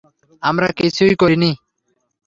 আমরা 0.43 0.67
কিছুই 0.79 1.13
করিনি। 1.15 1.51